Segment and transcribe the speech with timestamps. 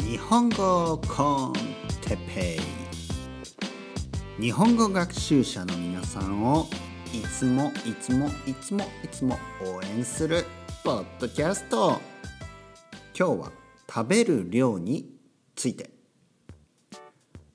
[0.00, 1.52] 日本語コン
[2.02, 2.58] テペ
[4.38, 4.42] イ。
[4.42, 6.66] 日本語学習者の皆さんを
[7.12, 10.44] いつもいつもいつもいつも応援する
[10.84, 12.00] ポッドキャスト。
[13.18, 13.52] 今日は
[13.88, 15.10] 食べる量に
[15.56, 15.90] ついて。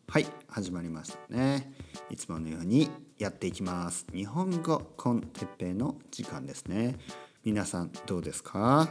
[0.08, 1.72] はい始まりましたね。
[2.10, 2.90] いつものように
[3.20, 4.08] やっていきます。
[4.12, 6.98] 日本語コンテッペの時間ですね。
[7.44, 8.90] 皆さんどうですか？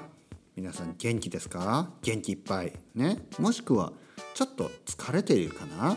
[0.59, 1.89] 皆さん元気ですか？
[2.03, 2.73] 元気いっぱい。
[2.97, 3.19] ね？
[3.39, 3.93] もしくは
[4.35, 5.97] ちょっと疲れているかな？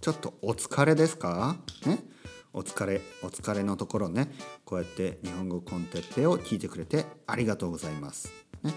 [0.00, 1.58] ちょっとお疲れですか？
[1.86, 2.00] ね？
[2.52, 4.32] お疲れお疲れのところね
[4.64, 8.32] こうやって日本語コンテッペを聞いてくれてありがとうございます、
[8.64, 8.74] ね、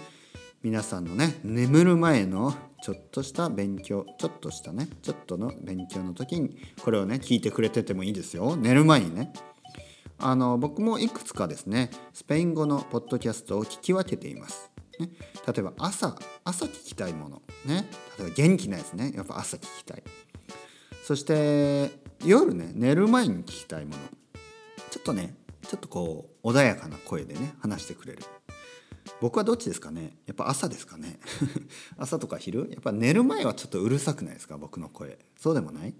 [0.62, 8.54] 皆さんのね眠る前のちょっとした勉強ちょっとしたねちょっとの勉強の時にこれをね聞いてくれててもいいですよ。
[8.54, 9.32] 寝る前にね。
[10.20, 14.70] あの僕もいくつかですねスペイン語のポッドキャストを聞き分けています。
[14.98, 15.10] ね、
[15.46, 19.12] 例えば朝朝聞きたいもの、ね、例えば元気なやつね。
[19.14, 20.02] やっぱ朝聞きたい。
[21.04, 21.90] そして
[22.24, 23.98] 夜ね寝る前に聞きたいもの。
[24.90, 28.22] ちょっとねちょっとこう穏やかな声でね話してくれる。
[29.20, 30.18] 僕はどっちですかね。
[30.26, 31.18] やっぱ朝ですかね。
[31.96, 32.68] 朝とか昼？
[32.70, 34.58] やっぱ寝る前はちょっとうるさくないですか？
[34.58, 35.18] 僕の声。
[35.36, 35.94] そうでもない？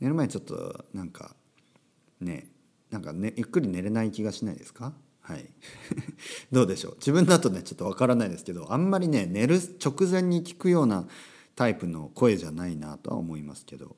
[0.00, 1.34] 寝る前ちょっとなんか
[2.20, 2.48] ね
[2.90, 4.92] なんかねゆっくり寝れない気がしないですか？
[5.28, 5.46] はい。
[6.50, 6.94] どうでしょう？
[6.96, 11.06] 自分だとねちょっとわからないですけどあんまりね寝る直前に聞くような
[11.54, 13.96] タイプの声じゃないなとは思いますけど。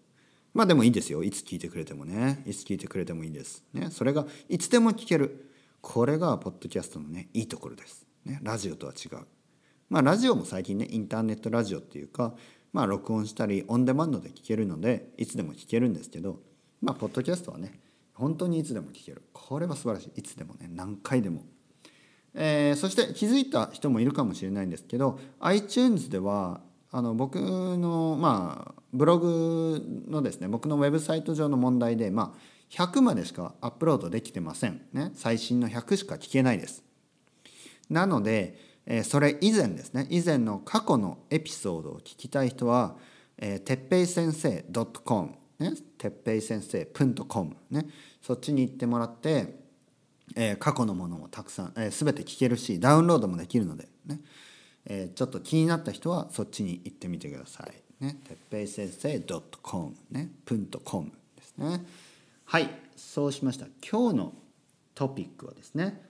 [0.52, 1.22] まあでもいいですよ。
[1.22, 2.42] いつ聞いてくれてもね。
[2.44, 5.46] いつ聞いてくれてもいいです、ね、それがいつでも聞ける。
[5.80, 9.18] これがポッドキャストのねいいところです、ね、ラジオとは違う。
[9.88, 12.34] まあラジオも最近ねインターネットラジオっていうか
[12.72, 16.40] まあ録音したりオンデマンドで聞けるのでいつでも聞けるんですけど
[16.82, 17.78] まあポッドキャストはね
[18.20, 19.22] 本当にいつでも聞ける。
[19.32, 20.20] これは素晴らしい。
[20.20, 21.42] いつでもね何回でも、
[22.34, 26.60] えー、そして気づいた人もいるかもしれないんですけど iTunes では
[26.92, 32.38] あの僕のまあブログのですね僕のウェブサイト上の問題でまあ
[32.70, 34.82] 100までしかアップロードできてません。
[34.92, 36.84] ね最新の100しか聞けないです。
[37.88, 42.96] なので、え、それ以前ですね以前の過去のエピソードを聞きたい人は、
[43.38, 44.64] えー、てっぺい先生
[45.04, 47.86] .com ね、てっぺい先生 .com ね。
[48.22, 49.58] そっちに行ってもらって、
[50.36, 54.20] えー、過去のものもたくさん、えー、全て聞けるしダウンロードもできるのでね、
[54.86, 58.04] えー、ちょっと気になった人はそっちに行ってみてください。
[58.04, 59.20] ね、てっぺい先生
[59.62, 61.84] .com ね、プントコムですね。
[62.46, 63.66] はい、そうしました。
[63.86, 64.32] 今日の
[64.94, 66.02] トピックはですね、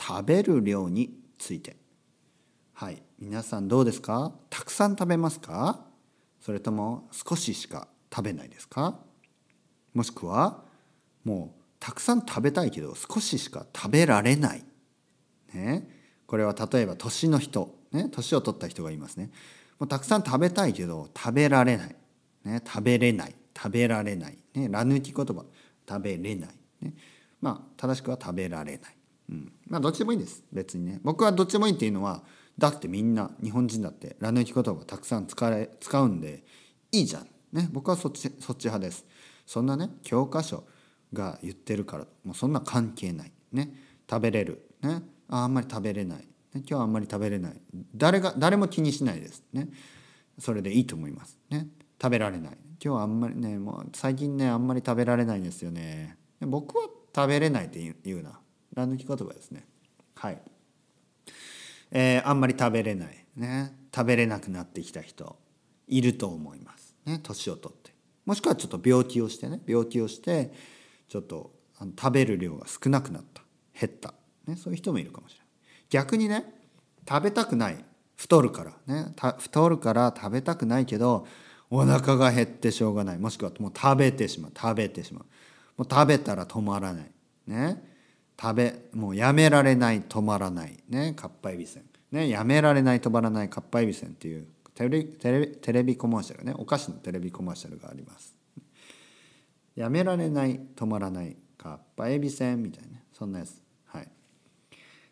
[0.00, 1.76] 食べる量について。
[2.72, 4.32] はい、皆さんどうですか？
[4.48, 5.84] たくさん食べますか？
[6.40, 8.98] それとも少ししか食べないですか？
[9.92, 10.64] もしくは
[11.24, 14.64] もうたくさん食べたいけど少ししか食べられない。
[15.52, 15.88] ね、
[16.26, 19.30] これは例えば年の人、ね、年を取った人がいますね。
[19.78, 21.96] もうたくさん食べたいけど食べられない。
[22.44, 23.34] ね、食べれない。
[23.56, 24.38] 食べられない。
[24.54, 25.44] ね、ら抜き言葉。
[25.88, 26.50] 食べれない。
[26.80, 26.94] ね、
[27.40, 28.96] まあ正しくは食べられない。
[29.30, 30.42] うん、まあどっちでもいいです。
[30.52, 31.00] 別にね。
[31.02, 32.22] 僕はどっちでもいいっていうのは
[32.58, 36.44] だってみんな日本人だってら抜き言葉たくさん使え使うんで
[36.92, 37.28] いいじゃん。
[37.52, 39.04] ね、僕はそっちそっち派です。
[39.46, 40.64] そんなね教科書
[41.14, 43.32] が言ってるからもうそんな関係ない。
[43.52, 43.72] ね。
[44.10, 44.68] 食べれる。
[44.82, 45.02] ね。
[45.28, 46.24] ああんまり食べれない、ね、
[46.56, 47.52] 今日はあんまり食べれない。
[47.94, 49.42] 誰が誰も気にしないです。
[49.52, 49.68] ね。
[50.38, 51.38] それでいいと思います。
[51.50, 51.68] ね。
[52.00, 52.58] 食べられない。
[52.84, 56.18] 今日はあんまりねもう最近ねあんまり食べられないんですよね。
[56.40, 58.38] 僕は食べれないって言うな。
[58.74, 59.66] 乱抜き言葉ですね。
[60.16, 60.38] はい。
[61.90, 63.24] えー、あんまり食べれない。
[63.36, 63.72] ね。
[63.94, 65.36] 食べれなくなってきた人
[65.86, 66.94] いると思います。
[67.06, 67.20] ね。
[67.22, 67.94] 年を取って。
[68.26, 69.60] もしくはちょっと病気をしてね。
[69.66, 70.52] 病気をして
[71.08, 73.42] ちょっとあの食べる量が少なくなった。
[73.78, 74.14] 減った、
[74.46, 75.46] ね、そういう人もいるかもしれない。
[75.90, 76.44] 逆にね
[77.08, 77.84] 食べたくない。
[78.16, 78.72] 太るから。
[78.86, 81.26] ね太るから食べたくないけど
[81.70, 83.18] お腹が減ってしょうがない。
[83.18, 84.52] もしくはもう食べてしまう。
[84.56, 85.24] 食べてしまう。
[85.76, 87.10] もう食べたら止まらない。
[87.46, 87.82] ね。
[88.40, 90.78] 食べもうやめられない止まらない。
[90.88, 91.84] ねかっぱえびせん。
[92.12, 96.54] ねやめられない止まらないかっぱえびせんっていうテレテレテレビコマーシャルね。
[96.56, 98.33] お菓子のテレビコマーシャルがあります。
[99.74, 103.60] やめられない止まらないかっぱえびせんみたいなそんなやつ。
[103.86, 104.08] はい。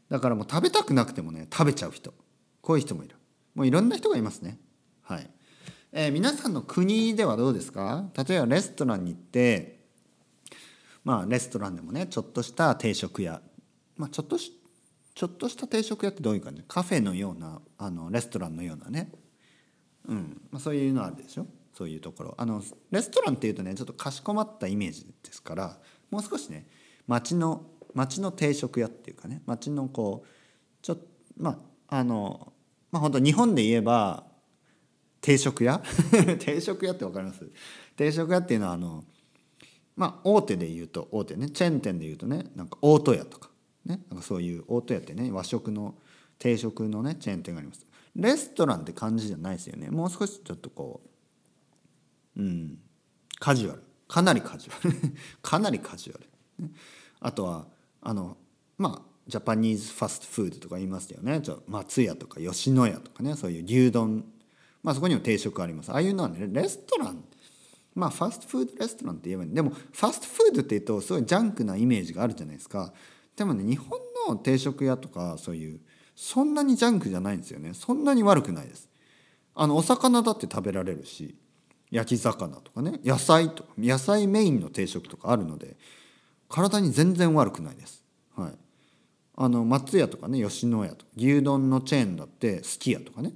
[0.09, 2.13] だからもう食べたくなくてもね食べちゃう人。
[2.61, 3.17] こういう人もいる。
[3.55, 4.59] もういろんな人がいますね。
[5.03, 5.29] はい、
[5.93, 8.11] えー、皆さんの国ではどうですか？
[8.17, 9.81] 例えばレストランに行って
[11.05, 13.43] まあレストランでもねちょっとした定食屋。
[13.97, 14.53] まあちょっとし
[15.15, 16.63] ちょっとした定食屋ってどういう感じ？
[16.69, 19.11] カフェのようなあのレストランのようなね。
[20.09, 20.41] うん。
[20.51, 21.47] まあ、そういうのあるでしょ？
[21.73, 22.35] そういうところ。
[22.39, 25.79] あのレストランっていうとねちょっとかしこまったイメージですから
[26.11, 26.67] もう少しね
[27.07, 30.29] 町の町の定食屋っていうかね町のこう
[30.83, 31.59] ちょっとま
[31.89, 32.53] ああの
[32.91, 34.25] まあ本当日本で言えば
[35.21, 35.81] 定食屋？
[36.41, 37.49] 定食屋って分かります？
[37.97, 39.05] 定食屋っていうのはあの
[39.97, 43.51] まあ大手で言うと大手ねチェーン店で言うとねなんか大戸屋とか
[43.85, 45.95] ねなんかそういう大戸屋ってね和食の
[46.39, 47.87] 定食のねチェーン店があります。
[48.15, 49.91] レストランって感じじゃないですよね。
[49.91, 51.09] もう少しちょっとこう
[52.37, 52.79] うん。
[53.39, 53.83] カジュアル。
[54.13, 55.15] かなりカジュアル。
[55.41, 56.29] かなりカジュアル、
[57.21, 57.67] あとは
[58.03, 58.37] あの
[58.77, 61.41] まあジャパニーズファストフードとか言いますよね。
[61.41, 63.35] ちょ松屋とか吉野家とかね。
[63.37, 64.25] そういう牛丼。
[64.83, 65.91] まあそこにも定食あります。
[65.91, 67.25] ああいうのはねレストラン。
[67.95, 69.55] まあファストフードレストランって言えばいい。
[69.55, 72.93] でもファストフードって言うとすごいジャンクなイメージがあるじゃないですか。
[73.35, 75.81] でもね日本の定食屋とかそういう
[76.15, 77.73] そんなにジャンクじゃないんですよね。
[77.73, 78.91] そんなに悪くないです。
[79.55, 81.35] あのお魚だって食べられるし。
[81.93, 85.77] 焼き魚とかね野菜とか野菜メインの定食とかあるので
[86.49, 88.03] 体に全然悪くないです。
[88.35, 88.53] はい。
[89.37, 93.33] あの松屋とかね吉野家とか牛丼のチェーンだってすき家とかね。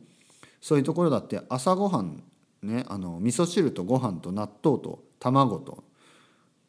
[0.61, 2.23] そういうところだって朝ごはん
[2.62, 5.85] ねあの味噌汁とご飯と納豆と卵と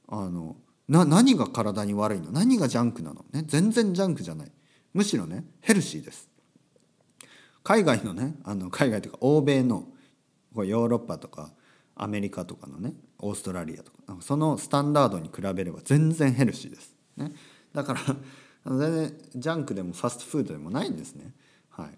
[0.08, 0.56] あの
[0.88, 2.32] な何が体に悪いの？
[2.32, 3.26] 何がジャンクなの？
[3.32, 4.52] ね全然ジャンクじゃない。
[4.94, 6.30] むしろねヘルシーです。
[7.64, 9.86] 海外のねあの海外というか欧米の
[10.56, 11.50] ヨーロッパとか
[11.98, 17.32] アメリカとかのねオーストラリアとかそのスタンダードに比べれば全然ヘルシーです、ね、
[17.74, 18.02] だから
[18.66, 21.34] 全然ジャンクでもファストフードでもないんですね、
[21.70, 21.90] はい、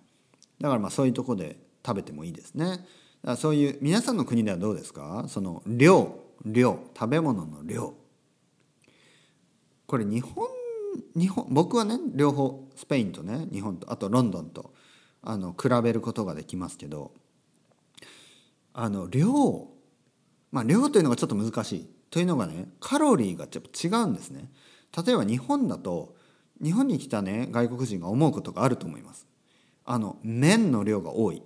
[0.59, 2.65] だからまあそういうとこで食べてもいいですね。
[2.65, 2.85] だか
[3.23, 5.25] らそういう皆さんの国ではどうですか？
[5.27, 6.19] その量。
[6.45, 6.79] 量。
[6.93, 7.93] 食べ物の量。
[9.87, 10.47] これ日本
[11.15, 14.73] 日本僕はね両方スペインとね日本とあとロンドンと
[15.21, 17.11] あの比べることができますけど
[18.73, 19.67] あの量
[20.51, 21.89] まあ量というのがちょっと難しい。
[22.09, 24.49] というのがねカロリーがちょっと違うんですね。
[25.05, 26.15] 例えば日本だと
[26.63, 29.27] 日本に来たね外国人が思うことがあると思います。
[29.85, 31.43] あの麺の量が多い。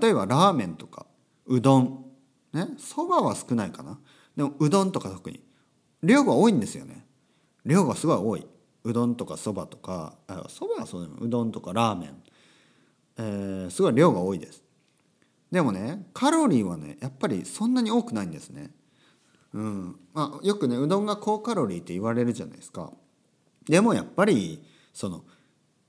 [0.00, 1.06] 例えばラーメンとか
[1.46, 2.04] うどん。
[2.52, 3.98] ねそばは少ないかな。
[4.36, 5.40] でもうどんとか特に。
[6.02, 7.06] 量が多いんですよね。
[7.64, 8.46] 量がすごい多い。
[8.84, 10.14] うどんとかそばとか
[10.48, 12.22] そばはそうでもうどんとかラーメン、
[13.18, 14.62] えー、すごい量が多いです。
[15.50, 18.70] でもねカロリーはねやっぱりそんなに多くないんですね。
[19.52, 19.96] うん。
[20.12, 22.92] まあよくねうどんが高カロリーって言われるじゃないですか。
[23.68, 24.62] でもやっぱり
[24.92, 25.24] その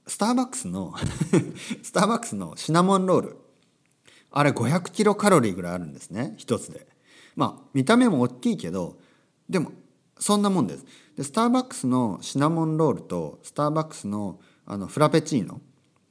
[0.07, 0.94] スターバックスの
[1.83, 3.38] スターバックスのシナモンロール。
[4.31, 6.36] あれ500キロカロリーぐらいあるんですね。
[6.38, 6.88] 一つで。
[7.36, 8.98] まあ見た目も大きいけど
[9.50, 9.71] でも
[10.19, 10.86] そんなもんです。
[11.15, 15.62] でスターバックスのシナモンロールとスターバックスのあのフラペチーノ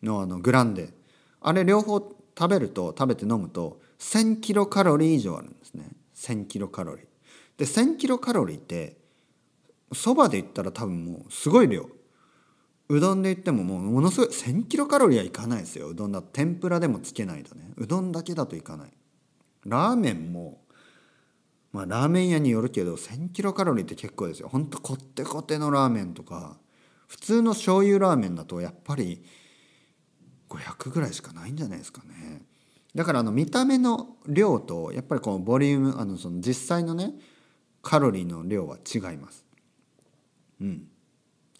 [0.02, 0.92] のあのグランデ。
[1.40, 5.90] あれ両方食べると食べて飲むと1000キロカロリー以上あるんですね。
[6.14, 7.06] 1000キロカロリー。
[7.56, 8.96] で1000キロカロリーって
[9.92, 11.88] そばで言ったら多分もうすごい量。
[12.88, 15.88] うどんで言ってももうものすごい1000キロカロリーはいかないですよ。
[15.88, 17.70] うどんだと天ぷらでもつけないとね。
[17.76, 18.92] うどんだけだといかない。
[19.64, 20.60] ラーメンも
[21.72, 24.48] まあラーメン屋によるけど1000キロカロリーって結構ですよ。
[24.48, 26.58] ほんとこってこてのラーメンとか
[27.08, 29.24] 普通の醤油ラーメンだとやっぱり
[30.48, 32.42] 500ぐらいしかないんじゃないですかね。
[32.94, 37.12] だからあの見た目の量とやっぱりこのボリュームあのその実際のね
[37.82, 39.44] カロリーの量は違います。
[40.60, 40.88] うん。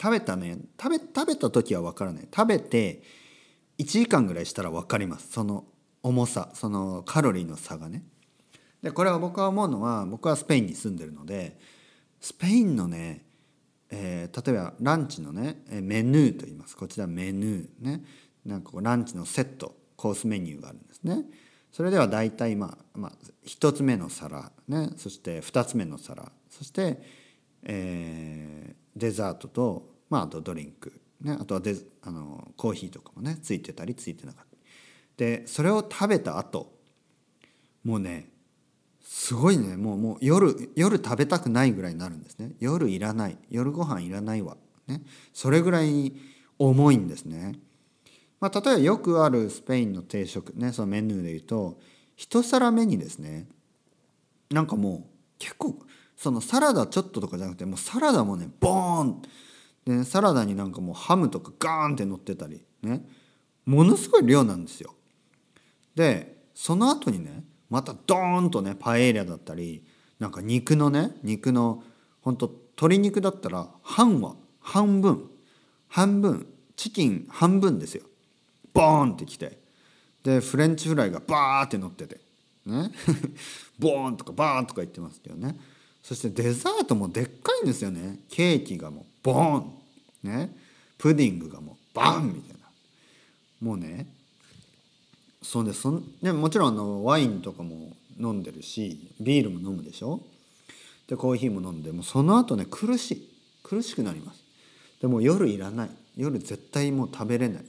[0.01, 2.27] 食べたね食べ食べた時は分からない。
[2.35, 3.03] 食べて
[3.77, 5.31] 1時間ぐらいしたら分かります。
[5.31, 5.65] その
[6.01, 8.03] 重さそのカロリーの差がね。
[8.81, 11.57] でこれは僕は思うのは僕はスペインに住んでるので
[12.19, 13.25] スペインのね、
[13.89, 16.75] えー、例えばランチのねメヌーと言います。
[16.75, 18.03] こちらメヌーね。
[18.47, 21.25] なんかこうランチのセットコースメニューがあるんですね。
[21.71, 23.11] それでは大体まあ、まあ、
[23.45, 24.89] 1つ目の皿ね。
[24.97, 26.31] そして2つ目の皿。
[26.49, 27.01] そして、
[27.63, 34.57] えー、デザートと、まあ、あとドリンク、ね、あとはデあのコーヒーとかもねついてたりついてなかった
[35.17, 36.73] でそれを食べた後
[37.83, 38.29] もうね
[39.09, 39.77] すごいね。
[39.77, 42.51] もうもう夜夜食べたくないぐらいになるんですね。
[42.59, 43.37] 夜いらない。
[43.49, 45.01] 夜ご飯いらないわ、ね、
[45.33, 46.13] それぐらい
[46.59, 47.53] 重いんですね、
[48.39, 51.79] まあ、例えばよくあるスペインの定食ねそのメニューで言うと
[52.15, 53.47] 一皿目にですね
[54.51, 55.03] なんかもう
[55.39, 55.79] 結構
[56.15, 59.21] そのサラダちょっととかじゃなくてもうサラダもねボーン
[59.85, 63.05] でサラダになんかもうハムとかガーンって乗ってたりね
[63.65, 64.93] ものすごい量なんですよ。
[65.95, 69.83] でその後にねまたドーンとねパエリアだったり
[70.19, 71.83] なんか肉のね肉の
[72.21, 75.29] ほんと鶏肉だったら半は半分
[75.87, 78.03] 半分チキン半分ですよ
[78.77, 79.57] ボーンってきて。
[80.23, 82.19] でフレンチフライがバーって乗ってて。
[82.67, 82.91] ね。
[83.79, 85.59] ボーンとかバーンとか言ってますけどね。
[86.03, 88.19] そしてデザートもでっかいんですよね。
[88.29, 89.73] ケーキがもうボーン。
[90.23, 90.55] ね。
[90.97, 92.67] プディングがもうバンみたいな。
[93.61, 94.07] もうね。
[95.41, 100.21] そうでそんでもちろんあのワインとかも飲んでるしビールも飲むでしょ。
[101.07, 103.29] でコーヒーも飲んでもうその後ね苦しい。
[103.63, 104.43] 苦しくなります。
[105.01, 105.89] でも夜いらない。
[106.15, 107.65] 夜絶対もう食べれない。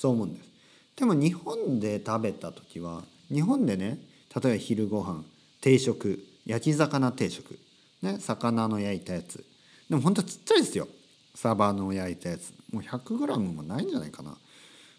[0.00, 0.48] そう思うんです。
[0.96, 3.98] でも日本で食べた時は日本でね
[4.34, 5.22] 例えば昼ご飯
[5.60, 7.58] 定食焼き魚定食
[8.00, 9.44] ね魚の焼いたやつ。
[9.90, 10.88] でもほんとちっちゃいですよ。
[11.34, 12.52] サバの焼いたやつ。
[12.72, 14.36] もう 100g もないんじゃないかな。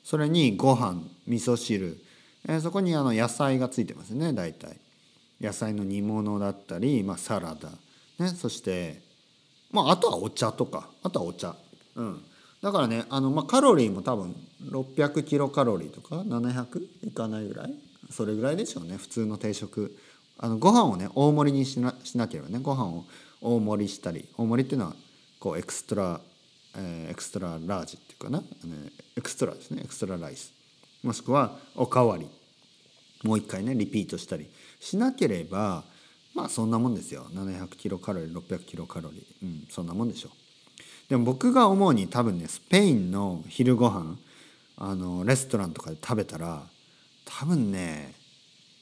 [0.03, 1.97] それにご飯味噌汁、
[2.47, 4.77] え、そこにあの野菜がついてますね大体。
[5.39, 7.69] 野菜の煮物だったり、まあ、サラダ、
[8.23, 9.01] ね、そして
[9.71, 10.89] まああとはお茶とか。
[11.01, 11.55] あとはお茶。
[11.95, 12.23] うん。
[12.61, 14.35] だからねあの、まあ、カロリーも多分
[14.69, 17.73] 600キロカロリーとか700いかないぐらい？
[18.09, 19.97] それぐらいでしょうね普通の定食。
[20.37, 23.05] あのご飯をね大盛りにしなしなければねご飯を
[23.41, 24.95] 大盛りしたり大盛りっていうのは
[25.39, 26.19] こうエクストラ、
[26.75, 28.45] えー、エクストララージっていうかな、ね、
[29.15, 30.51] エクストラですねエクストラライス。
[31.03, 32.27] もしくはおかわり。
[33.23, 34.49] もう一回ねリピートしたり
[34.79, 35.83] しなければ
[36.33, 37.27] まあそんなもんですよ。
[37.33, 39.23] 700キロカロリー600キロカロリー。
[39.43, 40.31] うんそんなもんでしょう。
[41.09, 44.17] でも僕が思うに多分ねスペインの昼ご飯
[44.83, 46.63] あのレストランとかで食べたら
[47.23, 48.15] 多分ね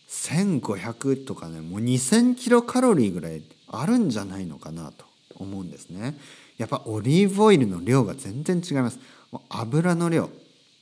[0.07, 5.03] 1500とかねもう2000キロカロリーぐらいあるんじゃないのかなと
[5.35, 6.17] 思うんですね。
[6.57, 8.99] やっぱオリーブオイルの量が全然違います。
[9.29, 10.29] もう油の量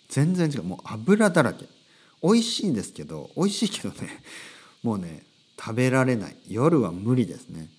[0.07, 0.63] 全然違う。
[0.63, 1.65] もう油だらけ。
[2.21, 4.23] 美味しいんですけど美味しいけどね
[4.83, 5.23] もうね
[5.59, 6.35] 食べられない。
[6.47, 7.69] 夜は無理ですね。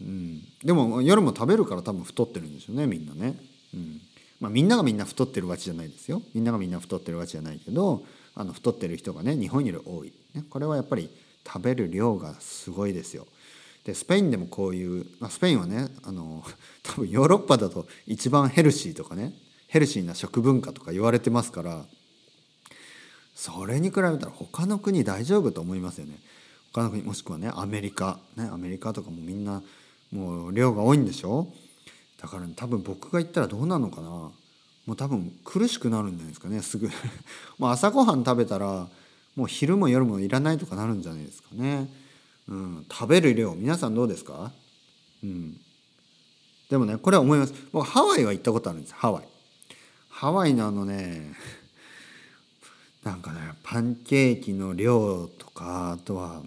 [0.00, 3.36] うん、でも夜も食べるから多分太ってるんですよねみんなね、
[3.74, 4.00] うん。
[4.40, 6.22] まあ、みんながみんな太ってるわけじゃないですよ。
[6.34, 8.04] みんながみんな太ってるわけじゃないけど
[8.34, 11.10] あの太ってる人がね日本より多い、ね、これはやっぱり
[11.46, 13.26] 食べる量がすごいですよ。
[13.84, 16.44] でスペインでもこういう、まあ、スペインはねあの
[16.84, 19.32] 多分ヨーロッパだと一番ヘルシーとかね
[19.66, 21.84] ヘルシーな食文化とか言われてますから
[23.34, 26.18] それに比べたら他の国大丈夫と思いますよね。
[26.72, 28.20] 他の国もしくはねアメリカ。
[28.36, 29.62] ねアメリカとかもみんな
[30.12, 31.52] もう量が多いんでしょ？
[32.20, 34.08] だから、ね、多分僕が言ったらどうなのかな。
[34.08, 34.32] も
[34.94, 36.62] う多分苦しくなるんじゃないですかね。
[36.62, 36.88] すぐ。
[37.58, 38.88] もう朝ごはん食べたら
[39.36, 41.88] もう昼も夜もいらないとかなるんじゃないですかね、
[42.48, 44.50] うん、食べる量皆さんどうですか？
[45.22, 45.60] うん。
[46.70, 47.54] でもねこれは思います。
[47.72, 48.94] 僕ハワイは行ったことあるんです。
[48.94, 49.28] ハワイ。
[50.08, 51.34] ハワイのあのね
[53.04, 56.42] なんかねパンケーキの量とかあとは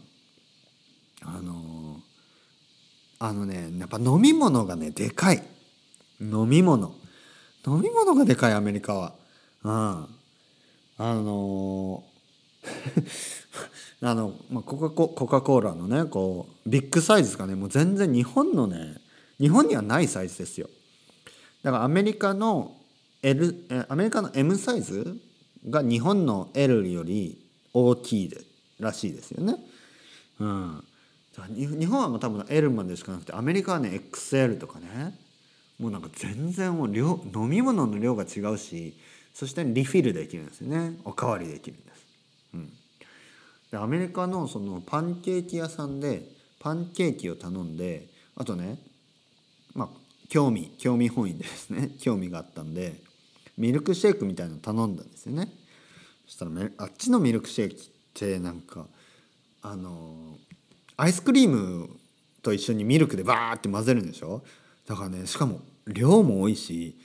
[1.21, 2.01] あの
[3.19, 5.47] あのねやっぱ飲み物がねでかい。
[6.21, 6.93] 飲み物。
[7.65, 9.13] 飲み物がでかいアメリカは。
[9.63, 9.71] うん。
[9.71, 12.03] あの
[14.01, 18.97] あの、まあ、コカココカ・コーラのねこうビッグサイズですかねもう全然日本のね
[19.39, 20.69] 日本にはないサイズですよ。
[21.63, 22.75] だからアメリカの
[23.23, 25.17] L アメリカの M サイズ
[25.69, 28.41] が日本の L より大きいで
[28.79, 29.55] らしいですよね。
[30.39, 30.83] うん、
[31.53, 35.17] 日本はもう多分 L までしかなくてアメリカはね XL とかね。
[35.81, 38.93] もうなんか全然もう量飲み物の量が違うし
[39.33, 42.05] そしてリフィルできるんですよねおかわりできるんです。
[42.53, 42.69] うん、
[43.71, 46.23] でアメリカのそのパンケーキ屋さんで
[46.59, 48.77] パンケーキを頼んであとね
[49.73, 49.89] まあ
[50.29, 53.01] 興味興味本位でですね 興味があったんで
[53.57, 55.51] ミルクシェイクみたいの頼んだんですよね。
[56.27, 57.79] そしたらあっちのミルクシェイクっ
[58.13, 58.85] てなんか
[59.63, 60.37] あの
[60.95, 61.89] アイスクリーム
[62.43, 64.43] と一緒にミルクでバーって混ぜるんでしょ？
[64.85, 66.97] だからねしかも量も多いし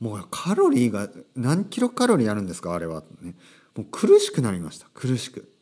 [0.00, 3.34] もうカロリーが何キロカロリーあるんですかあれは、ね、
[3.76, 4.86] もう苦しくなりました。
[4.94, 5.52] 苦しく。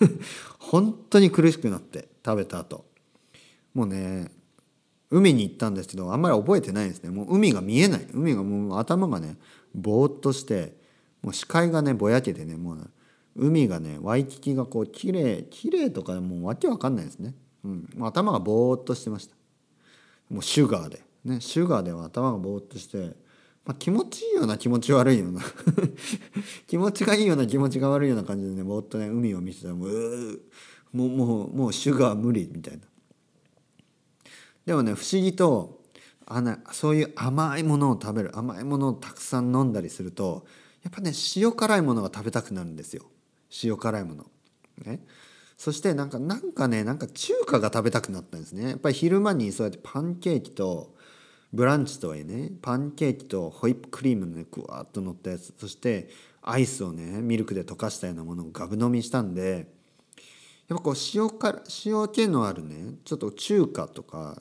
[0.58, 2.86] 本当に苦しくなって食べた後。
[3.74, 4.30] もうね
[5.10, 7.10] 海に行ったんですけどあんまり覚えてないですね。
[7.10, 8.08] もう海が見えない。
[8.12, 9.36] 海がもう頭がね
[9.74, 10.74] ぼーっとして
[11.20, 12.90] もう視界がねぼやけてねもう
[13.36, 19.34] 海がねワイキキがこう綺麗綺麗とかもうわけわかんないですね、うん、頭がぼーっとしてました。
[20.30, 21.02] もうシュガーで。
[21.24, 22.98] ねシュガーでは頭がぼーっとして、
[23.64, 25.40] まあ、気持ちいいような気持ち悪いような。
[26.66, 30.40] 気持ちがいいような気持ちが悪いような感じでねぼーっとね海を見てたらもう
[30.92, 32.82] もうもうもうシュガー無理みたいな。
[34.66, 35.80] でもね不思議と
[36.26, 40.46] あのそういう甘いものを食べる甘いものをたくさん飲んだりすると
[40.82, 43.04] やっぱね塩辛いものが食べたくなるんですよ。
[43.62, 44.26] 塩辛いもの。
[44.84, 45.04] ね、
[45.56, 48.70] そしてなんかなんかねなんか中華が食べたくなったんですね。
[48.70, 50.91] やっぱり昼間にそうやってパンケーキと
[51.52, 56.08] ブランチとはいえねパンケーキとホイップクリームのねぐわっと乗ったやつそして
[56.40, 59.66] アイスをねミルクで溶かしたようなものをガブ飲みしたんで
[60.68, 64.40] やっぱこう塩辛塩気のあるねちょっと中華とか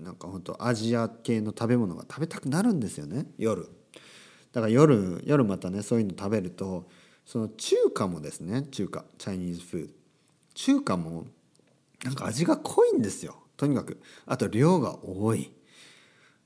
[0.00, 3.68] なんかほんとアジア系の食べ物が食べたくなるんですよね夜。
[4.52, 6.88] だから夜夜またねそういうの食べると
[7.24, 9.92] その中華もですね中華チャイニーズフード
[10.54, 11.26] 中華も
[12.04, 14.00] なんか味が濃いんですよとにかく。
[14.26, 15.52] あと量が多い。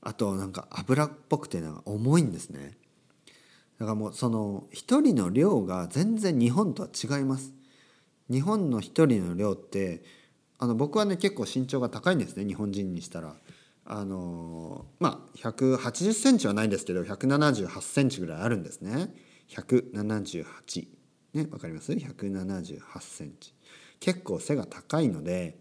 [0.07, 2.77] あとなんか油っぽくてなんか重いんですね。
[3.77, 7.53] だからもうその一人の量が全然日本とは違います。
[8.31, 10.05] 日本の一人の量って
[10.59, 13.35] あの僕はね結構身長が高いんですね日本人にしたら。
[13.83, 19.13] あのまあ180センチはないんですけど178センチぐらいあるんですね。
[19.49, 20.87] 178
[21.33, 23.53] ねわかります？178センチ。
[23.99, 25.57] 結構背が高いので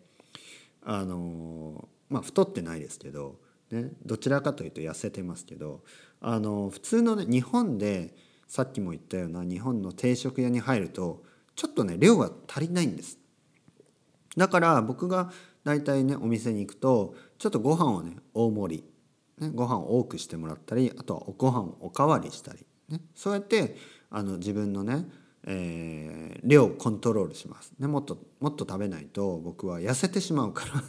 [0.84, 5.82] あのまあ太ってないですけど、ね、どちらかというと痩せてますけど
[6.20, 8.14] あの普通のね日本で
[8.48, 11.24] さっきも言ったような日本の定食屋に入ると
[11.56, 13.18] ちょっとね量が足りないんです。
[14.36, 15.32] だから僕が
[15.64, 18.84] 大体ねお店に行くとちょっとご飯をね大盛り、
[19.44, 23.76] ね、ご飯を多くしてもらったりあとはおご飯をおかわりしたり、ね、そうやって
[24.10, 25.06] あの自分のね、
[25.46, 30.82] えー、量をコントロールします、ね、もっともっと食べないと僕は痩せてしまうから。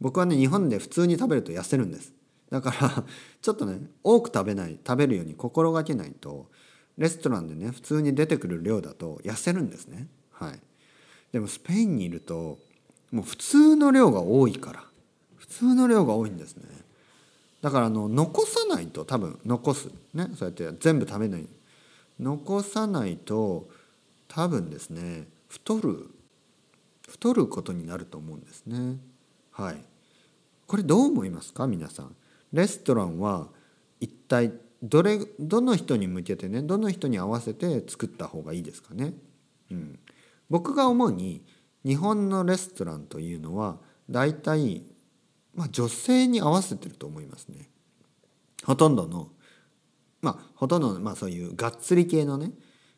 [0.00, 2.12] 僕はね日本で普通に食べると痩せるんです。
[2.50, 3.04] だから
[3.42, 6.48] ちょっとね多く食べない食べるように心がけないと
[6.98, 10.08] レストランでね普通に出てくる量だと痩せるんですね。
[10.32, 10.60] はい。
[11.32, 12.58] でもスペインにいると
[13.10, 14.84] もう普通の量が多いから
[15.36, 16.64] 普通の量が多いんですね。
[17.62, 19.88] だからあの残さないと多分残す。
[20.14, 21.48] ねそうやって全部食べない。
[22.20, 23.68] 残さないと
[24.28, 26.10] 多分ですね太る
[27.08, 28.98] 太ることになると思うんですね。
[29.56, 29.76] はい。
[30.66, 31.66] これどう思いますか？
[31.66, 32.14] 皆さん。
[32.52, 33.48] レストランは
[34.00, 39.14] 一体どれどの人に向けてねどの人に合わせて作った方がいいですかね、
[39.70, 39.98] うん、
[40.50, 41.42] 僕が思うに
[41.84, 43.78] 日本のレストランというのは
[44.10, 44.82] 大体、
[45.54, 47.68] まあ、女性に合わせてると思いますね。
[48.64, 49.30] ほとんどの
[50.20, 52.52] まあほとんどの、まあ、そういうがっつり系のね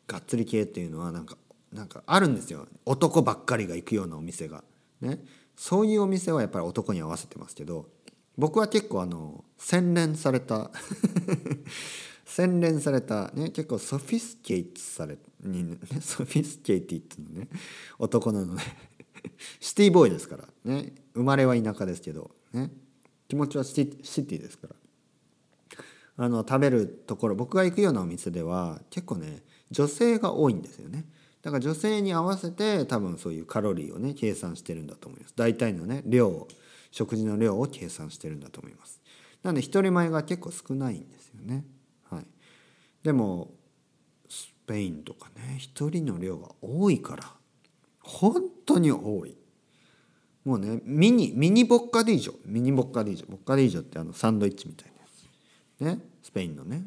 [0.07, 1.37] がっつり系っていうのはなんか
[1.73, 2.67] なんかあるんですよ。
[2.85, 4.65] 男ばっかりが行くようなお店が。
[5.01, 5.21] ね。
[5.59, 7.89] そういうお店はやっぱり男に合わせてますけど
[8.39, 10.71] 僕は結構あの洗練された
[12.25, 17.49] 洗練された、 ね、結構ソフィスケイトされに、ね、ソフィスケイティっていうのね
[17.99, 18.63] 男なのね
[19.59, 22.71] シティボーイですからね生まれは田舎ですけどね
[23.27, 24.77] 気持ちはシティシティですから。
[26.21, 31.05] あの食べるところ僕が行くようなお店では結構ね女性が多いんですよね。
[31.43, 35.35] だから女性に合わせて多分そういうカロリーをね計算してるんだと思います。
[35.37, 36.49] 大体のね量を
[36.91, 39.01] 食事の量を計算してるんだと思います。
[39.43, 41.65] なので一人前が結構少ないんですよね。
[42.11, 42.27] はい。
[43.03, 43.53] でも
[44.29, 47.33] スペインとかね一人の量が多いから
[48.01, 49.37] 本当に多い。
[50.45, 52.35] もうねミニミニボッカディージョ。
[52.47, 53.31] ミニボッカディージョ。
[53.31, 54.93] ボッカディージョってあのサンドイッチみたい
[55.81, 55.99] なやつ。
[55.99, 56.05] ね？
[56.23, 56.85] スペインのね。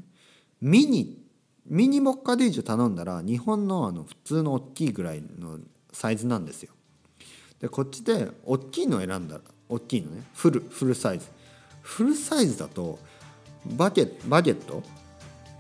[0.60, 1.21] ミニ
[1.66, 5.60] ミニボッカディージョ頼んだら日本のあの普通の大きいぐらいの
[5.92, 6.74] サイズなんですよ。
[7.60, 10.24] でこっちで大きいの選んだら大きいのね。
[10.34, 11.28] フルフルサイズ。
[11.82, 13.00] フルサイズだと
[13.66, 14.82] バゲバゲット？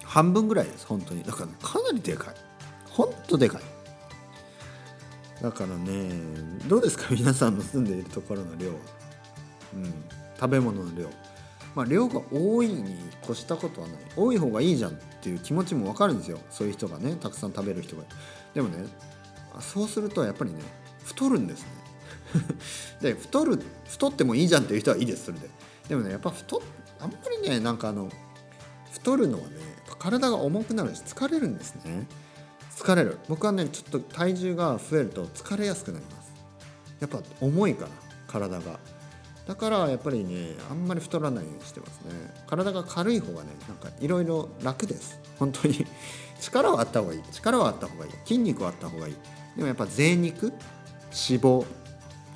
[0.03, 1.23] 半分ぐらいです本当に。
[1.23, 2.35] だから、かなりでかい。
[2.89, 3.61] ほんとでかい。
[5.41, 6.09] だからね
[6.67, 7.05] どうですか？
[7.15, 9.93] 皆さんの住んでいるところの量、うん、
[10.39, 11.07] 食べ物の量。
[11.75, 13.97] まあ量が多いに越したことはない。
[14.15, 16.39] 多い方がいいじゃんっていう気持ちも分かるんですよ。
[16.49, 18.03] そういう人がねたくさん食べる人が。
[18.53, 18.85] でもね
[19.59, 20.59] そうするとやっぱりね
[21.05, 21.67] 太るんですね。
[23.01, 25.49] で太る太ってもいいじゃんっていう人はいいですそれで。
[25.87, 26.61] でもねやっぱ太
[26.99, 28.09] あんまりねなんかあの
[28.91, 29.55] 太るのはね
[29.99, 32.07] 体が重くなるし疲れるんですね。
[32.75, 33.19] 疲れる。
[33.29, 36.33] 僕はねちょっと体重が増えると疲れやすくなります。
[36.99, 37.91] やっぱ重いから
[38.27, 38.79] 体が。
[39.47, 42.11] だからやっぱりねあんまり太らないようにしてますね。
[42.47, 45.19] 体が軽い方がねなんかいろいろ楽です。
[45.39, 45.85] 本当に。
[46.39, 47.23] 力はあった方がいい。
[47.31, 48.11] 力はあった方がいい。
[48.25, 49.15] 筋肉はあった方がいい。
[49.55, 50.53] でもやっぱ贅肉脂
[51.39, 51.65] 肪。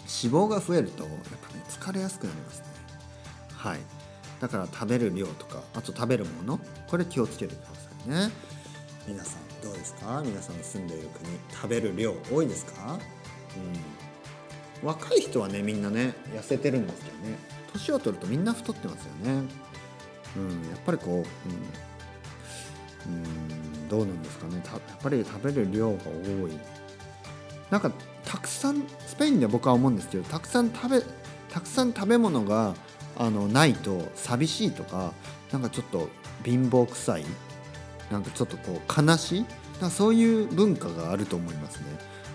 [0.08, 1.12] 脂肪が増えるとやっ
[1.50, 2.66] ぱね疲れやすくなりますね。
[3.52, 3.80] はい。
[4.40, 7.72] だから食べる量とかあと食べるものこれ気をつけてくださ
[8.06, 8.32] いね。
[9.08, 10.22] 皆さんどうですか？
[10.26, 13.00] 皆さんの住んでいる国食べる量多いですか？
[13.56, 14.05] うん。
[14.86, 17.38] 若い人はねみんなね痩せてるんですけどね。
[17.74, 19.44] 年を取るとみんな太ってますよね。
[20.38, 21.26] うんやっぱりこ
[23.08, 24.62] ううんうんどうなんですかね。
[24.64, 26.52] やっぱり食べる量が多い。
[27.72, 27.92] なんか
[28.24, 31.02] たくさんスペインで僕は思うんですけどたくさん食べ
[31.50, 32.76] たくさん食べ物が
[33.18, 35.14] あのないと寂しいとか
[35.52, 36.10] なんかちょっと
[36.44, 37.26] 貧乏くさい。
[38.12, 39.46] なんかちょっとこう悲しい。
[39.82, 41.86] だそういう文化があると思いますね。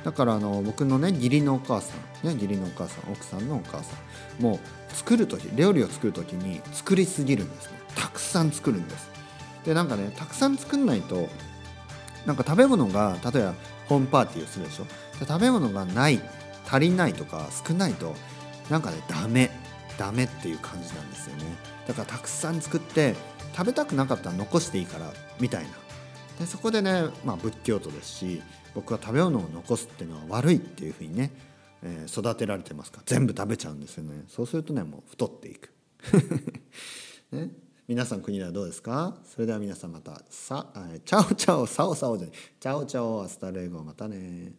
[0.05, 3.97] だからあの僕のね義理のお母さんね義理のお母さん奥さんのお母さ
[4.39, 7.79] んもう作る時料理を作る時に作りすぎるんですね。
[7.95, 9.11] たくさん作るんです。
[9.65, 11.29] でなんかねたくさん作んないと
[12.27, 13.55] なんか食べ物が例えば
[13.89, 14.85] ホームパーティーをするでしょ。
[15.19, 16.21] で食べ物がない
[16.67, 18.15] 足りないとか少ないと
[18.71, 19.51] なんかねダメ。
[19.99, 21.45] ダメっていう感じなんですよね。
[21.87, 23.15] だからたくさん作って
[23.55, 25.71] 食べたくなかったら残していいからみたいな。
[26.39, 28.43] でそこでね、まあ、仏教徒ですし
[28.75, 31.31] 僕は食べ物を残すっていうのは悪いっていうふうにね、
[31.83, 34.25] えー、育てられてますから全部食べちゃうんですよね。
[34.29, 35.73] そうするとねもう太っていく、
[37.33, 37.51] ね、
[37.89, 39.17] 皆さん国ではどうですか？
[39.25, 40.67] それでは皆さんまたさ
[41.05, 44.53] chao chao chao chao で chao chao hasta luego またね。